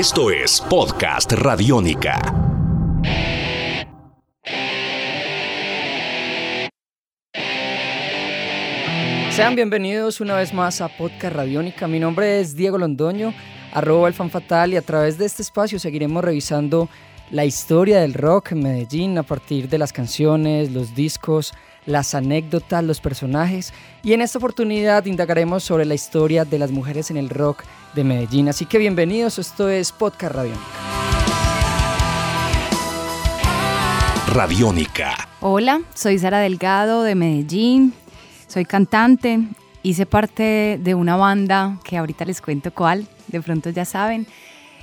[0.00, 2.22] Esto es Podcast Radiónica.
[9.30, 11.86] Sean bienvenidos una vez más a Podcast Radiónica.
[11.86, 13.34] Mi nombre es Diego Londoño,
[13.74, 16.88] arroba el fanfatal y a través de este espacio seguiremos revisando
[17.30, 21.52] la historia del rock en Medellín a partir de las canciones, los discos,
[21.90, 27.10] las anécdotas, los personajes y en esta oportunidad indagaremos sobre la historia de las mujeres
[27.10, 28.48] en el rock de Medellín.
[28.48, 30.64] Así que bienvenidos, esto es Podcast Radiónica.
[34.32, 35.28] Radiónica.
[35.40, 37.92] Hola, soy Sara Delgado de Medellín,
[38.46, 39.40] soy cantante,
[39.82, 44.26] hice parte de una banda que ahorita les cuento cuál, de pronto ya saben.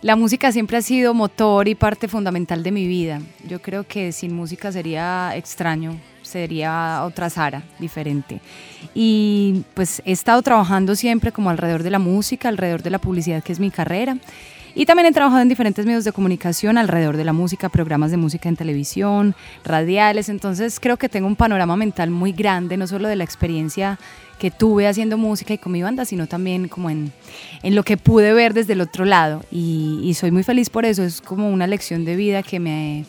[0.00, 3.20] La música siempre ha sido motor y parte fundamental de mi vida.
[3.46, 8.40] Yo creo que sin música sería extraño sería otra Sara, diferente.
[8.94, 13.42] Y pues he estado trabajando siempre como alrededor de la música, alrededor de la publicidad,
[13.42, 14.16] que es mi carrera.
[14.76, 18.16] Y también he trabajado en diferentes medios de comunicación alrededor de la música, programas de
[18.16, 20.28] música en televisión, radiales.
[20.28, 24.00] Entonces creo que tengo un panorama mental muy grande, no solo de la experiencia
[24.38, 27.12] que tuve haciendo música y con mi banda, sino también como en,
[27.62, 29.44] en lo que pude ver desde el otro lado.
[29.52, 33.04] Y, y soy muy feliz por eso, es como una lección de vida que me,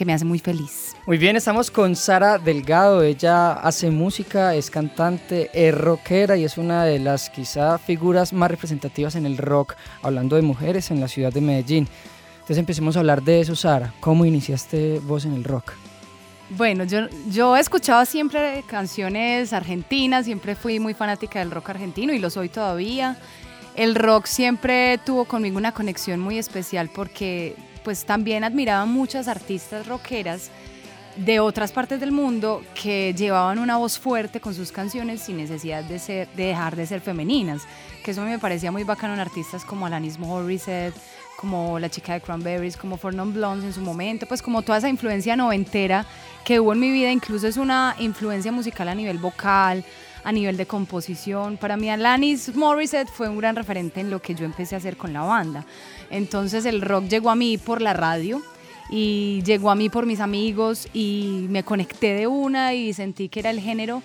[0.00, 0.96] que me hace muy feliz.
[1.04, 3.02] Muy bien, estamos con Sara Delgado.
[3.02, 8.50] Ella hace música, es cantante, es rockera y es una de las quizá figuras más
[8.50, 11.86] representativas en el rock, hablando de mujeres en la ciudad de Medellín.
[12.32, 13.92] Entonces empecemos a hablar de eso, Sara.
[14.00, 15.74] ¿Cómo iniciaste vos en el rock?
[16.48, 22.18] Bueno, yo, yo escuchaba siempre canciones argentinas, siempre fui muy fanática del rock argentino y
[22.18, 23.18] lo soy todavía.
[23.76, 29.86] El rock siempre tuvo conmigo una conexión muy especial porque pues también admiraba muchas artistas
[29.86, 30.50] rockeras
[31.16, 35.82] de otras partes del mundo que llevaban una voz fuerte con sus canciones sin necesidad
[35.84, 37.62] de, ser, de dejar de ser femeninas,
[38.04, 40.94] que eso me parecía muy bacano en artistas como Alanis Morissette,
[41.36, 44.78] como la chica de Cranberries, como For Non Blondes en su momento, pues como toda
[44.78, 46.04] esa influencia noventera
[46.44, 49.84] que hubo en mi vida, incluso es una influencia musical a nivel vocal,
[50.24, 51.56] a nivel de composición.
[51.56, 54.96] Para mí Alanis Morissette fue un gran referente en lo que yo empecé a hacer
[54.96, 55.64] con la banda.
[56.10, 58.42] Entonces el rock llegó a mí por la radio
[58.90, 63.40] y llegó a mí por mis amigos y me conecté de una y sentí que
[63.40, 64.02] era el género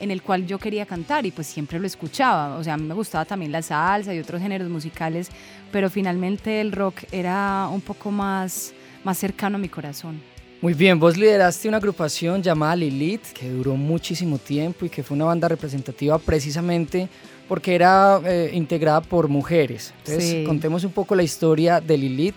[0.00, 2.56] en el cual yo quería cantar y pues siempre lo escuchaba.
[2.56, 5.30] O sea, a mí me gustaba también la salsa y otros géneros musicales,
[5.70, 8.74] pero finalmente el rock era un poco más,
[9.04, 10.31] más cercano a mi corazón.
[10.62, 15.16] Muy bien, vos lideraste una agrupación llamada Lilith que duró muchísimo tiempo y que fue
[15.16, 17.08] una banda representativa precisamente
[17.48, 19.92] porque era eh, integrada por mujeres.
[20.06, 22.36] Entonces, contemos un poco la historia de Lilith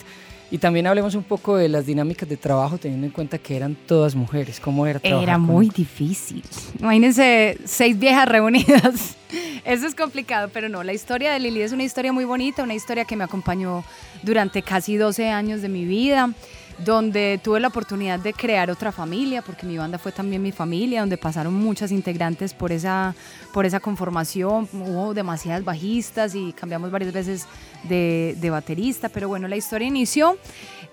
[0.49, 3.75] y también hablemos un poco de las dinámicas de trabajo, teniendo en cuenta que eran
[3.75, 4.59] todas mujeres.
[4.59, 6.41] ¿Cómo era trabajar Era muy difícil.
[6.79, 9.17] Imagínense seis viejas reunidas.
[9.65, 10.83] Eso es complicado, pero no.
[10.83, 13.83] La historia de Lilith es una historia muy bonita, una historia que me acompañó
[14.23, 16.33] durante casi 12 años de mi vida
[16.79, 20.99] donde tuve la oportunidad de crear otra familia, porque mi banda fue también mi familia,
[21.01, 23.15] donde pasaron muchas integrantes por esa,
[23.53, 27.45] por esa conformación, hubo demasiadas bajistas y cambiamos varias veces
[27.83, 30.37] de, de baterista, pero bueno, la historia inició.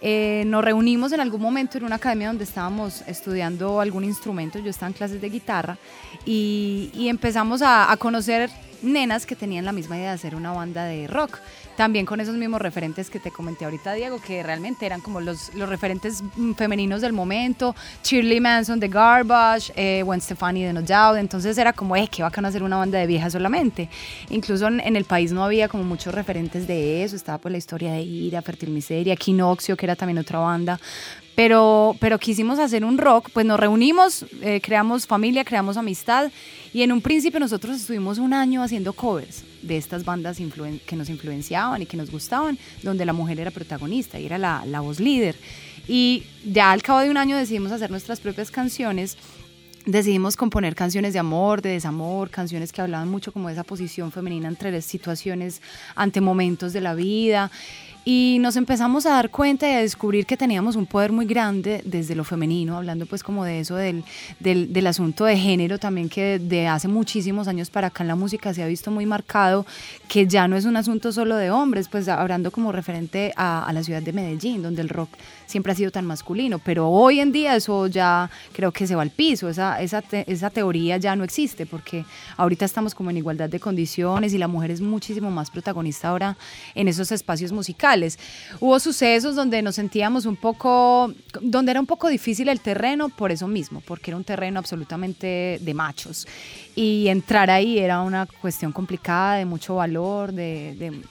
[0.00, 4.70] Eh, nos reunimos en algún momento en una academia donde estábamos estudiando algún instrumento, yo
[4.70, 5.78] estaba en clases de guitarra
[6.26, 8.50] y, empezamos a conocer
[8.82, 11.38] nenas que tenían la misma idea de hacer una banda de rock.
[11.76, 15.54] También con esos mismos referentes que te comenté ahorita, Diego, que realmente eran como los,
[15.54, 17.74] los referentes mm, femeninos del momento.
[18.04, 21.18] Shirley Manson de Garbage, eh, Gwen Stefani de No Doubt.
[21.18, 23.88] Entonces era como, eh, qué bacano hacer una banda de viejas solamente.
[24.30, 27.16] Incluso en, el país no había como muchos referentes de eso.
[27.16, 30.78] Estaba pues la historia de Ira, Fertil Miseria, Quinoxio, que era también otra banda
[31.34, 36.30] pero, pero quisimos hacer un rock, pues nos reunimos, eh, creamos familia, creamos amistad
[36.74, 40.38] y en un principio nosotros estuvimos un año haciendo covers de estas bandas
[40.86, 44.64] que nos influenciaban y que nos gustaban, donde la mujer era protagonista y era la,
[44.66, 45.36] la voz líder.
[45.88, 49.16] Y ya al cabo de un año decidimos hacer nuestras propias canciones
[49.84, 54.12] decidimos componer canciones de amor, de desamor, canciones que hablaban mucho como de esa posición
[54.12, 55.60] femenina entre situaciones,
[55.96, 57.50] ante momentos de la vida
[58.04, 61.82] y nos empezamos a dar cuenta y a descubrir que teníamos un poder muy grande
[61.84, 64.04] desde lo femenino, hablando pues como de eso del,
[64.40, 68.52] del, asunto de género también que de hace muchísimos años para acá en la música
[68.52, 69.64] se ha visto muy marcado,
[70.08, 73.72] que ya no es un asunto solo de hombres, pues hablando como referente a, a
[73.72, 75.10] la ciudad de Medellín, donde el rock
[75.46, 79.02] siempre ha sido tan masculino, pero hoy en día eso ya creo que se va
[79.02, 82.04] al piso, esa, esa, esa teoría ya no existe, porque
[82.36, 86.36] ahorita estamos como en igualdad de condiciones y la mujer es muchísimo más protagonista ahora
[86.74, 87.91] en esos espacios musicales.
[88.60, 93.32] Hubo sucesos donde nos sentíamos un poco, donde era un poco difícil el terreno por
[93.32, 96.26] eso mismo, porque era un terreno absolutamente de machos.
[96.74, 101.02] Y entrar ahí era una cuestión complicada, de mucho valor, de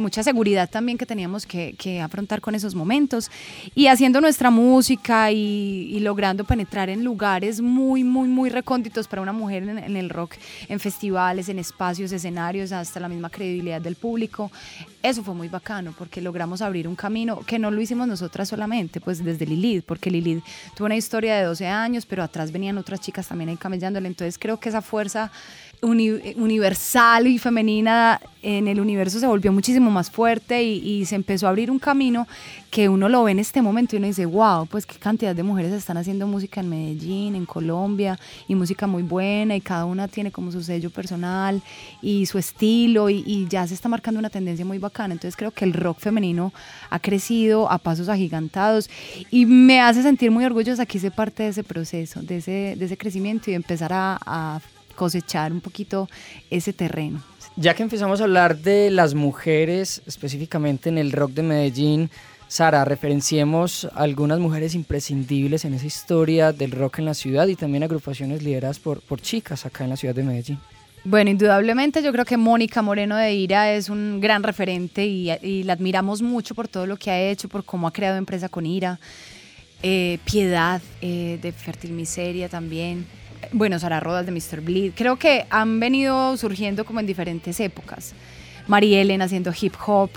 [0.00, 3.30] mucha seguridad también que teníamos que, que afrontar con esos momentos
[3.74, 9.22] y haciendo nuestra música y, y, logrando penetrar en lugares muy, muy, muy recónditos para
[9.22, 10.34] una mujer en, en, el rock,
[10.68, 14.50] en festivales, en espacios, escenarios, hasta la misma credibilidad del público.
[15.02, 19.00] Eso fue muy bacano porque logramos abrir un camino que no lo hicimos nosotras solamente,
[19.00, 20.42] pues desde Lilith, porque Lilith
[20.74, 24.08] tuvo una historia de 12 años, pero atrás venían otras chicas también ahí camellándole.
[24.08, 25.30] Entonces creo que esa fuerza
[25.82, 31.50] universal y femenina en el universo se volvió muchísimo más fuerte y, se empezó a
[31.50, 32.26] abrir un camino
[32.70, 35.42] que uno lo ve en este momento y uno dice, wow, pues qué cantidad de
[35.42, 38.18] mujeres están haciendo música en Medellín, en Colombia,
[38.48, 41.62] y música muy buena, y cada una tiene como su sello personal
[42.02, 45.14] y su estilo, y, y ya se está marcando una tendencia muy bacana.
[45.14, 46.52] Entonces creo que el rock femenino
[46.90, 48.90] ha crecido a pasos agigantados
[49.30, 52.84] y me hace sentir muy orgullosa que hice parte de ese proceso, de ese, de
[52.84, 54.60] ese crecimiento y empezar a
[54.94, 56.08] cosechar un poquito
[56.50, 57.22] ese terreno.
[57.56, 62.10] Ya que empezamos a hablar de las mujeres, específicamente en el rock de Medellín,
[62.48, 67.82] Sara, referenciemos algunas mujeres imprescindibles en esa historia del rock en la ciudad y también
[67.82, 70.58] agrupaciones lideradas por, por chicas acá en la ciudad de Medellín.
[71.06, 75.74] Bueno, indudablemente yo creo que Mónica Moreno de Ira es un gran referente y, la
[75.74, 78.98] admiramos mucho por todo lo que ha hecho, por cómo ha creado empresa con Ira.
[79.82, 83.04] Eh, Piedad eh, de Fértil Miseria también
[83.52, 84.60] bueno, Sara Rodas de Mr.
[84.60, 88.14] Bleed, creo que han venido surgiendo como en diferentes épocas.
[88.66, 90.10] María Elena haciendo hip hop,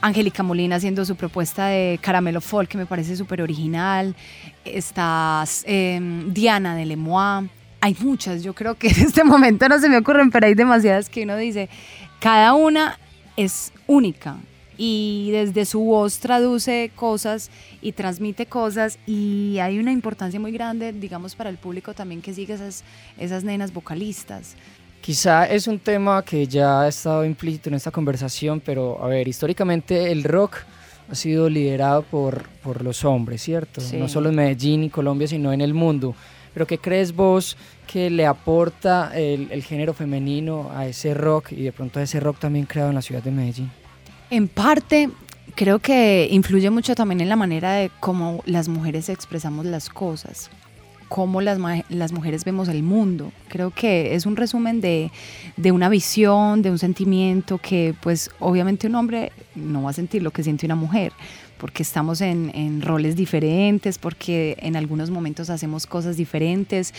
[0.00, 4.16] Angélica Molina haciendo su propuesta de caramelo folk que me parece súper original,
[4.64, 7.48] está em, Diana de Lemois,
[7.80, 11.08] hay muchas, yo creo que en este momento no se me ocurren, pero hay demasiadas
[11.08, 11.68] que uno dice,
[12.20, 12.98] cada una
[13.36, 14.36] es única
[14.84, 20.92] y desde su voz traduce cosas y transmite cosas y hay una importancia muy grande,
[20.92, 22.82] digamos, para el público también que sigue esas,
[23.16, 24.56] esas nenas vocalistas.
[25.00, 29.28] Quizá es un tema que ya ha estado implícito en esta conversación, pero a ver,
[29.28, 30.56] históricamente el rock
[31.08, 33.80] ha sido liderado por, por los hombres, ¿cierto?
[33.92, 36.16] No solo en Medellín y Colombia, sino en el mundo.
[36.54, 37.56] Pero ¿qué crees vos
[37.86, 42.18] que le aporta el, el género femenino a ese rock y de pronto a ese
[42.18, 43.70] rock también creado en la ciudad de Medellín?
[44.32, 45.10] En parte,
[45.54, 50.48] creo que influye mucho también en la manera de cómo las mujeres expresamos las cosas,
[51.10, 51.58] cómo las,
[51.90, 53.30] las mujeres vemos el mundo.
[53.48, 55.10] Creo que es un resumen de,
[55.58, 60.22] de, una visión, de un sentimiento que pues obviamente un hombre no va a sentir
[60.22, 61.12] lo que siente una mujer,
[61.58, 66.94] porque estamos en, en roles diferentes, porque en algunos momentos hacemos cosas diferentes,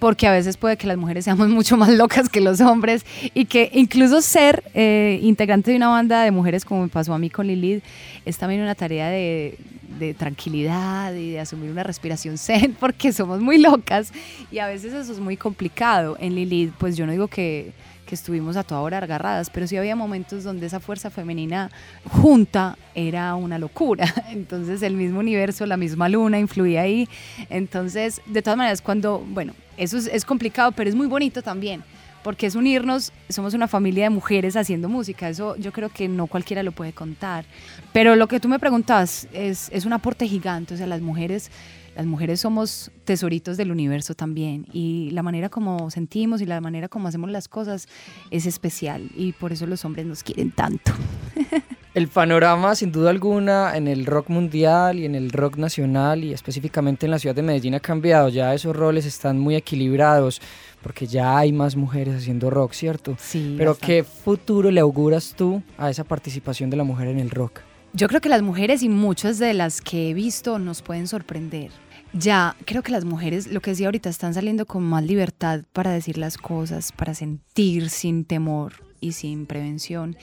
[0.00, 3.44] porque a veces puede que las mujeres seamos mucho más locas que los hombres y
[3.44, 7.30] que incluso ser eh, integrante de una banda de mujeres como me pasó a mí
[7.30, 7.84] con Lilith
[8.24, 9.56] es también una tarea de,
[9.98, 14.12] de tranquilidad y de asumir una respiración zen porque somos muy locas
[14.50, 16.16] y a veces eso es muy complicado.
[16.18, 17.72] En Lilith pues yo no digo que
[18.10, 21.70] que estuvimos a toda hora agarradas, pero sí había momentos donde esa fuerza femenina
[22.04, 24.12] junta era una locura.
[24.30, 27.08] Entonces el mismo universo, la misma luna influía ahí.
[27.50, 31.84] Entonces, de todas maneras, cuando, bueno, eso es, complicado, pero es muy bonito también
[32.24, 36.26] porque es unirnos, somos una familia de mujeres haciendo música, eso yo creo que no
[36.26, 37.46] cualquiera lo puede contar.
[37.94, 41.50] Pero lo que tú me preguntabas es, es un aporte gigante, o sea, las mujeres
[41.96, 46.88] las mujeres somos tesoritos del universo también y la manera como sentimos y la manera
[46.88, 47.88] como hacemos las cosas
[48.30, 50.92] es especial y por eso los hombres nos quieren tanto.
[51.92, 56.32] El panorama, sin duda alguna, en el rock mundial y en el rock nacional y
[56.32, 58.28] específicamente en la ciudad de Medellín ha cambiado.
[58.28, 60.40] Ya esos roles están muy equilibrados
[60.82, 63.16] porque ya hay más mujeres haciendo rock, ¿cierto?
[63.18, 63.56] Sí.
[63.58, 67.62] Pero ¿qué futuro le auguras tú a esa participación de la mujer en el rock?
[67.92, 71.72] Yo creo que las mujeres y muchas de las que he visto nos pueden sorprender.
[72.12, 75.90] Ya, creo que las mujeres, lo que decía ahorita, están saliendo con más libertad para
[75.90, 80.16] decir las cosas, para sentir sin temor y sin prevención.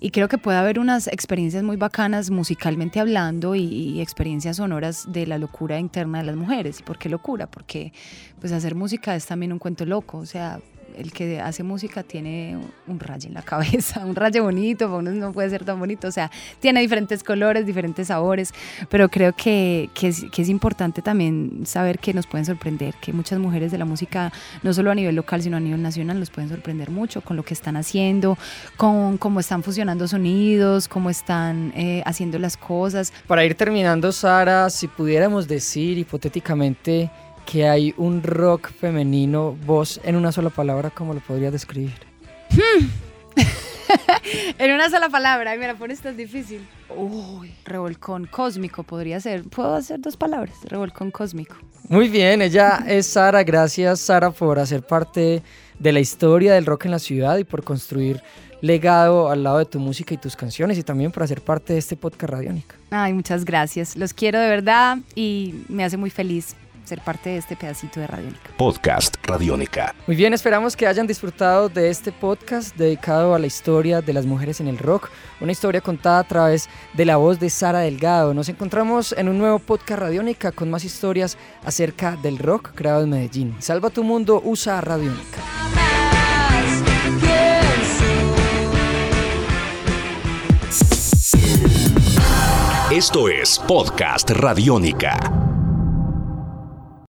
[0.00, 5.26] Y creo que puede haber unas experiencias muy bacanas musicalmente hablando y, experiencias sonoras de
[5.26, 6.80] la locura interna de las mujeres.
[6.80, 7.50] ¿Y por qué locura?
[7.50, 7.92] Porque
[8.38, 10.18] pues hacer música es también un cuento loco.
[10.18, 10.60] O sea,
[10.98, 15.14] el que hace música tiene un rayo en la cabeza, un rayo bonito, para unos
[15.14, 18.52] no puede ser tan bonito, o sea, tiene diferentes colores, diferentes sabores,
[18.88, 23.70] pero creo que, que, es, importante también saber que nos pueden sorprender, que muchas mujeres
[23.70, 26.90] de la música, no solo a nivel local, sino a nivel nacional, nos pueden sorprender
[26.90, 28.38] mucho con lo que están haciendo,
[28.76, 33.12] con cómo están fusionando sonidos, cómo están eh, haciendo las cosas.
[33.26, 37.10] Para ir terminando, Sara, si pudiéramos decir hipotéticamente,
[37.50, 41.94] que hay un rock femenino, vos en una sola palabra, ¿cómo lo podrías describir?
[42.50, 42.88] Hmm.
[44.58, 46.68] en una sola palabra, ay, me la pones tan difícil.
[46.94, 49.44] Uy, revolcón cósmico podría ser.
[49.44, 51.56] Puedo hacer dos palabras, revolcón cósmico.
[51.88, 53.42] Muy bien, ella es Sara.
[53.44, 55.42] Gracias, Sara, por hacer parte
[55.78, 58.20] de la historia del rock en la ciudad y por construir
[58.60, 61.78] legado al lado de tu música y tus canciones y también por hacer parte de
[61.78, 62.76] este podcast Radiónica.
[62.90, 63.96] Ay, muchas gracias.
[63.96, 66.54] Los quiero de verdad y me hace muy feliz
[66.88, 68.50] ser parte de este pedacito de Radiónica.
[68.56, 69.94] Podcast Radiónica.
[70.06, 74.26] Muy bien, esperamos que hayan disfrutado de este podcast dedicado a la historia de las
[74.26, 78.34] mujeres en el rock, una historia contada a través de la voz de Sara Delgado.
[78.34, 83.10] Nos encontramos en un nuevo podcast Radiónica con más historias acerca del rock creado en
[83.10, 83.54] Medellín.
[83.58, 85.38] Salva tu mundo, usa Radiónica.
[92.90, 95.47] Esto es Podcast Radiónica.